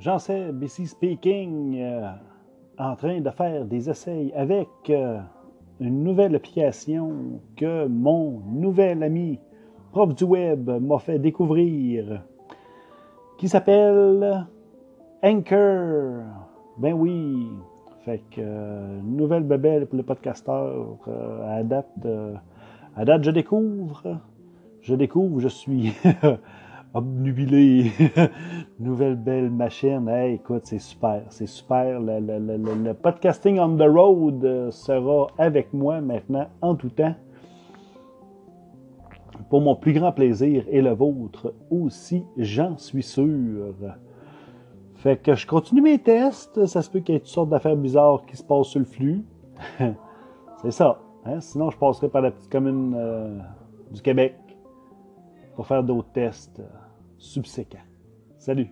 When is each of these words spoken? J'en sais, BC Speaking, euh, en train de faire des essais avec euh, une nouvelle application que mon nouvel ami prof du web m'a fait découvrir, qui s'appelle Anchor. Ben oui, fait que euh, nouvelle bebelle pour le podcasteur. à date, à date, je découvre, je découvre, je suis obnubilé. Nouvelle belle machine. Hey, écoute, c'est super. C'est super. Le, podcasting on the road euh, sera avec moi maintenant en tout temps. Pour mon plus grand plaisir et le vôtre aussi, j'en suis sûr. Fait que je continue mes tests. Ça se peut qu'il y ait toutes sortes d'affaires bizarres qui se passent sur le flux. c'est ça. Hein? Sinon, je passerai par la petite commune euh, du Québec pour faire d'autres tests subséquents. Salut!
J'en 0.00 0.18
sais, 0.18 0.50
BC 0.52 0.86
Speaking, 0.86 1.78
euh, 1.78 2.10
en 2.78 2.96
train 2.96 3.20
de 3.20 3.30
faire 3.30 3.64
des 3.64 3.88
essais 3.88 4.32
avec 4.34 4.68
euh, 4.90 5.20
une 5.78 6.02
nouvelle 6.02 6.34
application 6.34 7.40
que 7.56 7.86
mon 7.86 8.40
nouvel 8.52 9.04
ami 9.04 9.38
prof 9.92 10.12
du 10.12 10.24
web 10.24 10.68
m'a 10.68 10.98
fait 10.98 11.20
découvrir, 11.20 12.24
qui 13.38 13.48
s'appelle 13.48 14.46
Anchor. 15.22 16.24
Ben 16.76 16.92
oui, 16.92 17.46
fait 18.04 18.20
que 18.32 18.40
euh, 18.40 19.00
nouvelle 19.00 19.44
bebelle 19.44 19.86
pour 19.86 19.96
le 19.96 20.02
podcasteur. 20.02 20.98
à 21.48 21.62
date, 21.62 21.86
à 22.96 23.04
date, 23.04 23.22
je 23.22 23.30
découvre, 23.30 24.18
je 24.80 24.96
découvre, 24.96 25.38
je 25.38 25.48
suis 25.48 25.92
obnubilé. 26.94 27.90
Nouvelle 28.78 29.16
belle 29.16 29.50
machine. 29.50 30.08
Hey, 30.08 30.34
écoute, 30.34 30.62
c'est 30.64 30.78
super. 30.78 31.24
C'est 31.28 31.46
super. 31.46 32.00
Le, 32.00 32.92
podcasting 32.92 33.58
on 33.58 33.76
the 33.76 33.88
road 33.88 34.44
euh, 34.44 34.70
sera 34.70 35.26
avec 35.36 35.72
moi 35.74 36.00
maintenant 36.00 36.46
en 36.62 36.74
tout 36.76 36.90
temps. 36.90 37.14
Pour 39.50 39.60
mon 39.60 39.76
plus 39.76 39.92
grand 39.92 40.12
plaisir 40.12 40.64
et 40.68 40.80
le 40.80 40.92
vôtre 40.92 41.52
aussi, 41.70 42.24
j'en 42.36 42.78
suis 42.78 43.02
sûr. 43.02 43.74
Fait 44.94 45.16
que 45.16 45.34
je 45.34 45.46
continue 45.46 45.82
mes 45.82 45.98
tests. 45.98 46.64
Ça 46.66 46.80
se 46.80 46.90
peut 46.90 47.00
qu'il 47.00 47.14
y 47.14 47.16
ait 47.16 47.20
toutes 47.20 47.28
sortes 47.28 47.50
d'affaires 47.50 47.76
bizarres 47.76 48.24
qui 48.26 48.36
se 48.36 48.42
passent 48.42 48.68
sur 48.68 48.80
le 48.80 48.86
flux. 48.86 49.24
c'est 50.62 50.70
ça. 50.70 51.00
Hein? 51.26 51.40
Sinon, 51.40 51.70
je 51.70 51.76
passerai 51.76 52.08
par 52.08 52.22
la 52.22 52.30
petite 52.30 52.50
commune 52.50 52.94
euh, 52.96 53.38
du 53.92 54.00
Québec 54.00 54.36
pour 55.54 55.66
faire 55.66 55.82
d'autres 55.82 56.10
tests 56.12 56.62
subséquents. 57.24 57.86
Salut! 58.38 58.68